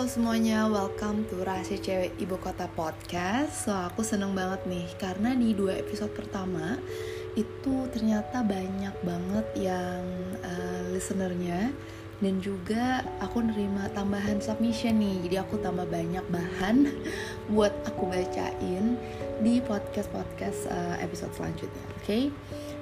[0.00, 5.36] halo semuanya, welcome to Rahasia Cewek Ibu Kota Podcast So aku seneng banget nih, karena
[5.36, 6.80] di dua episode pertama
[7.36, 10.00] Itu ternyata banyak banget yang
[10.40, 11.68] uh, listenernya
[12.16, 16.88] Dan juga aku nerima tambahan submission nih Jadi aku tambah banyak bahan
[17.52, 18.96] buat aku bacain
[19.44, 22.04] di podcast-podcast uh, episode selanjutnya Oke?
[22.08, 22.24] Okay?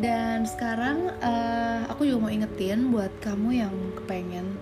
[0.00, 4.56] Dan sekarang uh, aku juga mau ingetin buat kamu yang kepengen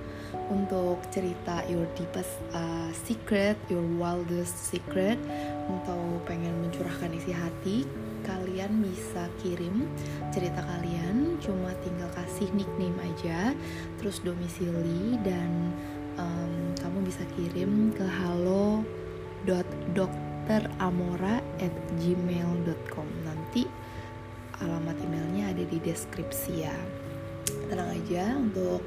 [0.51, 5.17] untuk cerita your deepest uh, secret, your wildest secret,
[5.71, 7.87] atau pengen mencurahkan isi hati,
[8.27, 9.87] kalian bisa kirim
[10.35, 13.55] cerita kalian, cuma tinggal kasih nickname aja,
[14.03, 15.73] terus domisili dan
[16.19, 18.83] um, kamu bisa kirim ke halo
[22.01, 23.62] gmail.com nanti
[24.61, 26.77] alamat emailnya ada di deskripsi ya.
[27.71, 28.83] Tenang aja untuk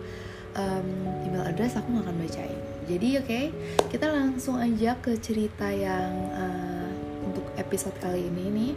[0.57, 0.87] um,
[1.25, 2.61] email address aku gak akan bacain.
[2.83, 3.45] Jadi oke okay,
[3.87, 6.91] kita langsung aja ke cerita yang uh,
[7.23, 8.73] untuk episode kali ini nih.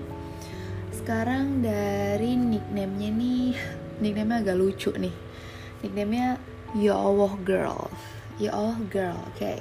[0.95, 3.45] Sekarang dari nicknamenya nih
[4.03, 5.15] nicknamenya agak lucu nih.
[5.85, 6.39] Nicknamenya
[6.77, 7.89] Ya Allah Girl.
[8.37, 9.37] Ya Allah Girl oke.
[9.37, 9.59] Okay.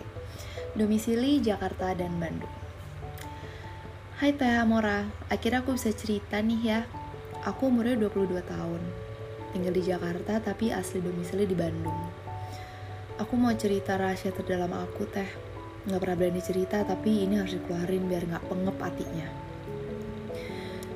[0.75, 2.51] domisili Jakarta dan Bandung.
[4.19, 6.79] Hai Teh Amora, akhirnya aku bisa cerita nih ya.
[7.47, 9.04] Aku umurnya 22 tahun
[9.55, 11.95] tinggal di Jakarta tapi asli domisili di Bandung.
[13.15, 15.31] Aku mau cerita rahasia terdalam aku teh.
[15.87, 19.27] Nggak pernah berani cerita tapi ini harus dikeluarin biar nggak pengep hatinya.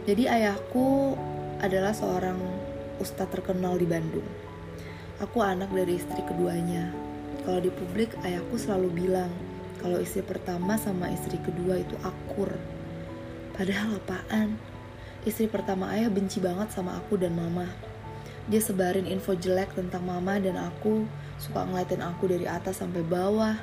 [0.03, 1.15] Jadi ayahku
[1.63, 2.35] adalah seorang
[2.99, 4.27] ustadz terkenal di Bandung.
[5.23, 6.91] Aku anak dari istri keduanya.
[7.47, 9.31] Kalau di publik ayahku selalu bilang
[9.80, 12.52] kalau istri pertama sama istri kedua itu akur.
[13.55, 14.59] Padahal apaan?
[15.23, 17.88] Istri pertama ayah benci banget sama aku dan mama
[18.50, 21.05] dia sebarin info jelek tentang mama dan aku.
[21.38, 23.53] Suka ngeliatin aku dari atas sampai bawah.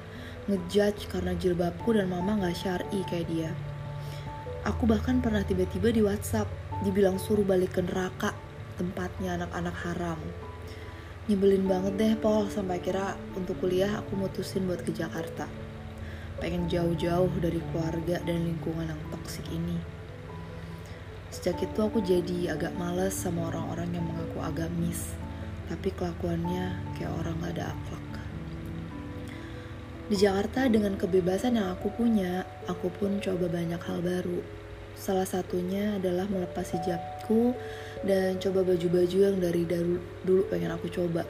[0.46, 3.50] Ngejudge karena jilbabku dan mama gak syari kayak dia.
[4.62, 6.46] Aku bahkan pernah tiba-tiba di whatsapp
[6.86, 8.30] dibilang suruh balik ke neraka
[8.78, 10.18] tempatnya anak-anak haram.
[11.26, 15.50] Nyebelin banget deh Paul sampai kira untuk kuliah aku mutusin buat ke Jakarta.
[16.38, 19.95] Pengen jauh-jauh dari keluarga dan lingkungan yang toksik ini
[21.36, 25.12] Sejak itu aku jadi agak males sama orang-orang yang mengaku agamis,
[25.68, 28.08] tapi kelakuannya kayak orang gak ada akhlak.
[30.08, 34.40] Di Jakarta dengan kebebasan yang aku punya, aku pun coba banyak hal baru.
[34.96, 37.52] Salah satunya adalah melepas hijabku
[38.00, 41.28] dan coba baju-baju yang dari dulu, pengen aku coba.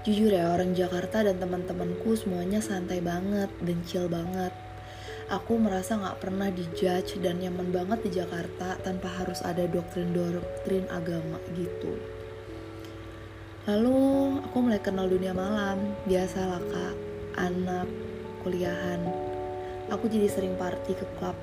[0.00, 4.52] Jujur ya, orang Jakarta dan teman-temanku semuanya santai banget dan banget
[5.32, 11.40] aku merasa gak pernah dijudge dan nyaman banget di Jakarta tanpa harus ada doktrin-doktrin agama
[11.56, 11.96] gitu.
[13.64, 14.00] Lalu
[14.44, 16.96] aku mulai kenal dunia malam, biasalah kak,
[17.40, 17.88] anak,
[18.44, 19.00] kuliahan.
[19.88, 21.36] Aku jadi sering party ke klub,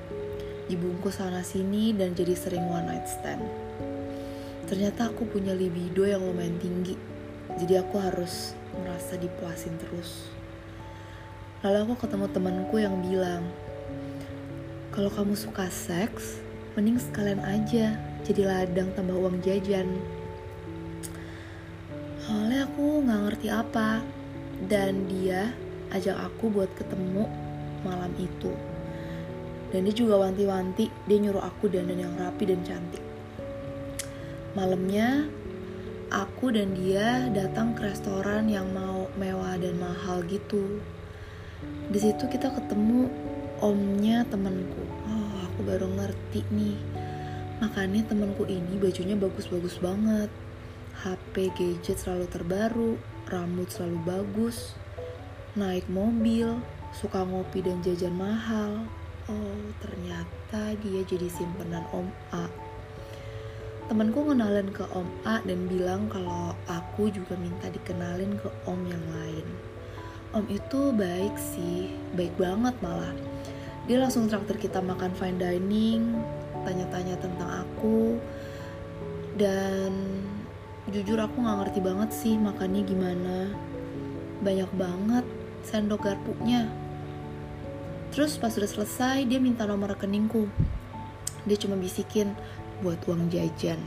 [0.70, 3.42] dibungkus sana sini dan jadi sering one night stand.
[4.70, 6.94] Ternyata aku punya libido yang lumayan tinggi,
[7.58, 10.30] jadi aku harus merasa dipuasin terus.
[11.66, 13.42] Lalu aku ketemu temanku yang bilang,
[14.92, 16.44] kalau kamu suka seks,
[16.76, 17.96] mending sekalian aja
[18.28, 19.88] jadi ladang tambah uang jajan.
[22.20, 24.04] Soalnya aku nggak ngerti apa,
[24.68, 25.50] dan dia
[25.96, 27.24] ajak aku buat ketemu
[27.88, 28.52] malam itu.
[29.72, 33.00] Dan dia juga wanti-wanti, dia nyuruh aku dandan yang rapi dan cantik.
[34.52, 35.24] Malamnya,
[36.12, 40.84] aku dan dia datang ke restoran yang mau mewah dan mahal gitu.
[41.88, 43.08] Di situ kita ketemu
[43.62, 44.82] omnya temanku.
[45.06, 46.74] Oh aku baru ngerti nih.
[47.62, 50.26] Makanya temanku ini bajunya bagus-bagus banget.
[50.98, 52.92] HP gadget selalu terbaru
[53.30, 54.76] rambut selalu bagus
[55.54, 56.58] naik mobil
[56.90, 58.82] suka ngopi dan jajan mahal.
[59.30, 62.50] Oh ternyata dia jadi simpenan om A.
[63.86, 69.06] Temanku ngenalin ke om A dan bilang kalau aku juga minta dikenalin ke om yang
[69.14, 69.46] lain.
[70.34, 73.14] Om itu baik sih baik banget malah
[73.90, 76.02] dia langsung traktir kita makan fine dining
[76.62, 78.16] tanya-tanya tentang aku.
[79.34, 79.92] Dan
[80.90, 83.36] jujur aku nggak ngerti banget sih makannya gimana.
[84.42, 85.26] Banyak banget
[85.66, 86.70] sendok garpunya.
[88.12, 90.46] Terus pas udah selesai dia minta nomor rekeningku.
[91.48, 92.36] Dia cuma bisikin
[92.84, 93.80] buat uang jajan.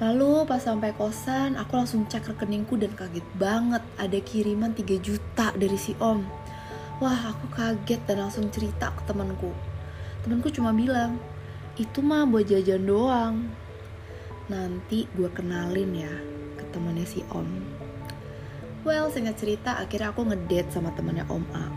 [0.00, 5.52] Lalu pas sampai kosan, aku langsung cek rekeningku dan kaget banget ada kiriman 3 juta
[5.52, 6.24] dari si om.
[7.00, 9.48] Wah aku kaget dan langsung cerita ke temanku.
[10.20, 11.16] Temanku cuma bilang,
[11.80, 13.48] itu mah buat jajan doang.
[14.52, 16.12] Nanti gue kenalin ya
[16.60, 17.48] ke temannya si Om.
[18.84, 21.72] Well, singkat cerita, akhirnya aku ngedate sama temennya Om A.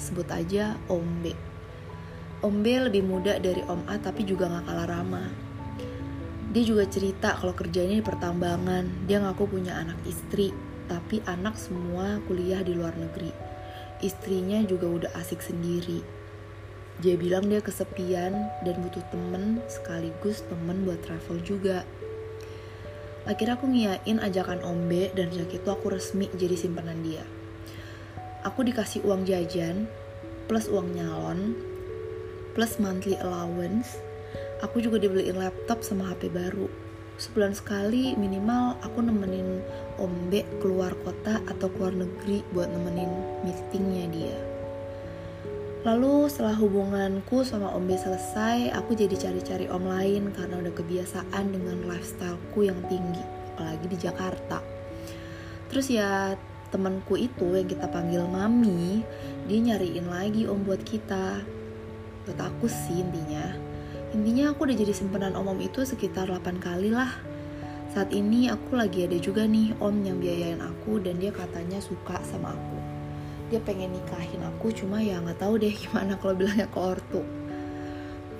[0.00, 1.36] Sebut aja Om B.
[2.40, 5.28] Om B lebih muda dari Om A tapi juga gak kalah ramah.
[6.48, 10.48] Dia juga cerita kalau kerjanya di pertambangan, dia ngaku punya anak istri,
[10.88, 13.41] tapi anak semua kuliah di luar negeri.
[14.02, 16.02] Istrinya juga udah asik sendiri.
[16.98, 18.34] Dia bilang dia kesepian
[18.66, 21.86] dan butuh temen sekaligus temen buat travel juga.
[23.22, 27.22] Akhirnya aku ngiyain ajakan Om B dan sejak itu aku resmi jadi simpanan dia.
[28.42, 29.86] Aku dikasih uang jajan,
[30.50, 31.54] plus uang nyalon,
[32.58, 34.02] plus monthly allowance.
[34.66, 36.66] Aku juga dibeliin laptop sama HP baru.
[37.22, 39.62] Sebulan sekali minimal aku nemenin
[39.98, 43.10] Om B keluar kota atau keluar negeri buat nemenin
[43.44, 44.38] meetingnya dia.
[45.82, 51.44] Lalu setelah hubunganku sama Om B selesai, aku jadi cari-cari Om lain karena udah kebiasaan
[51.50, 53.24] dengan lifestyleku yang tinggi,
[53.54, 54.62] apalagi di Jakarta.
[55.66, 56.38] Terus ya
[56.70, 59.02] temanku itu yang kita panggil Mami,
[59.50, 61.42] dia nyariin lagi Om buat kita.
[62.30, 63.72] Buat aku sih intinya.
[64.12, 67.08] Intinya aku udah jadi simpenan Om-Om itu sekitar 8 kali lah.
[67.92, 72.16] Saat ini aku lagi ada juga nih Om yang biayain aku dan dia katanya suka
[72.24, 72.78] sama aku.
[73.52, 77.20] Dia pengen nikahin aku cuma ya nggak tahu deh gimana kalau bilangnya ke ortu.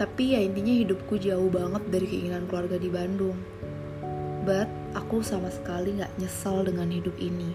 [0.00, 3.36] Tapi ya intinya hidupku jauh banget dari keinginan keluarga di Bandung.
[4.48, 7.52] But aku sama sekali nggak nyesal dengan hidup ini.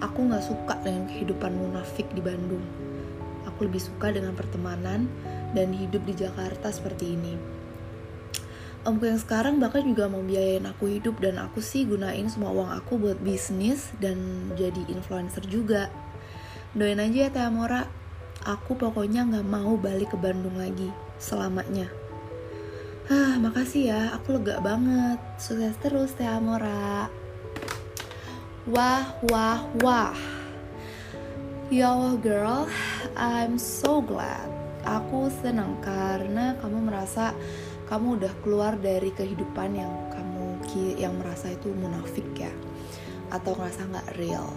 [0.00, 2.64] Aku nggak suka dengan kehidupan munafik di Bandung.
[3.44, 5.04] Aku lebih suka dengan pertemanan
[5.52, 7.57] dan hidup di Jakarta seperti ini
[8.88, 12.72] Omku yang sekarang bahkan juga mau biayain aku hidup dan aku sih gunain semua uang
[12.72, 14.16] aku buat bisnis dan
[14.56, 15.92] jadi influencer juga
[16.76, 17.88] Doain aja ya Teh Amora.
[18.44, 21.88] Aku pokoknya gak mau balik ke Bandung lagi selamanya.
[23.08, 24.02] Hah, makasih ya.
[24.20, 25.16] Aku lega banget.
[25.40, 27.08] Sukses terus Teh Amora.
[28.68, 30.12] Wah, wah, wah.
[31.72, 32.68] Ya Allah girl,
[33.16, 34.52] I'm so glad.
[34.84, 37.32] Aku senang karena kamu merasa
[37.88, 40.60] kamu udah keluar dari kehidupan yang kamu
[41.00, 42.52] yang merasa itu munafik ya
[43.32, 44.52] atau ngerasa nggak real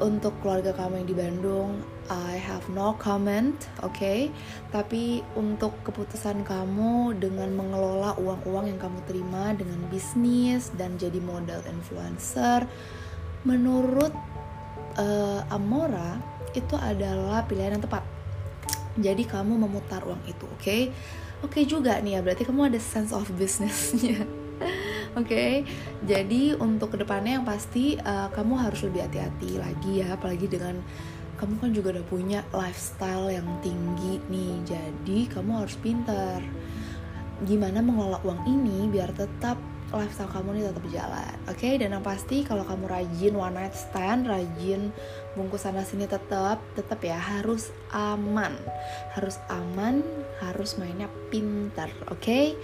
[0.00, 1.70] untuk keluarga kamu yang di Bandung,
[2.08, 3.54] I have no comment,
[3.84, 3.92] oke?
[3.92, 4.32] Okay?
[4.72, 11.60] Tapi untuk keputusan kamu dengan mengelola uang-uang yang kamu terima dengan bisnis dan jadi model
[11.68, 12.64] influencer,
[13.44, 14.16] menurut
[14.96, 16.16] uh, Amora
[16.56, 18.04] itu adalah pilihan yang tepat.
[18.96, 20.60] Jadi kamu memutar uang itu, oke?
[20.60, 20.88] Okay?
[21.42, 24.22] Oke okay juga nih ya, berarti kamu ada sense of businessnya.
[25.18, 25.52] Oke, okay?
[26.06, 30.78] jadi untuk ke depannya yang pasti uh, kamu harus lebih hati-hati lagi ya, apalagi dengan
[31.36, 36.40] kamu kan juga udah punya lifestyle yang tinggi nih, jadi kamu harus pintar.
[37.42, 39.58] Gimana mengelola uang ini biar tetap
[39.92, 41.56] lifestyle kamu ini tetap jalan, oke?
[41.58, 41.76] Okay?
[41.76, 44.90] Dan yang pasti kalau kamu rajin one night stand, rajin
[45.36, 48.56] bungkus sana sini tetap, tetap ya harus aman,
[49.16, 50.00] harus aman,
[50.40, 52.20] harus mainnya pintar, oke?
[52.20, 52.56] Okay?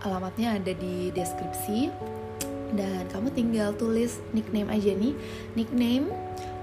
[0.05, 1.89] Alamatnya ada di deskripsi
[2.75, 5.15] dan kamu tinggal tulis nickname aja nih.
[5.57, 6.11] Nickname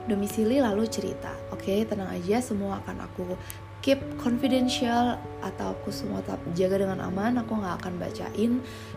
[0.06, 1.32] domisili lalu cerita.
[1.50, 3.26] Oke okay, tenang aja semua akan aku
[3.82, 7.42] keep confidential atau aku semua tetap jaga dengan aman.
[7.42, 8.52] Aku nggak akan bacain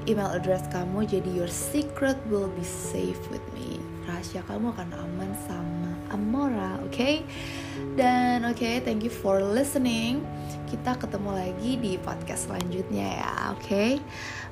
[0.05, 3.81] email address kamu jadi your secret will be safe with me.
[4.05, 6.93] Rahasia kamu akan aman sama Amora oke?
[6.93, 7.25] Okay?
[7.97, 10.21] dan oke okay, thank you for listening.
[10.69, 13.61] Kita ketemu lagi di podcast selanjutnya ya oke?
[13.65, 13.91] Okay?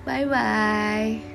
[0.04, 1.33] bye bye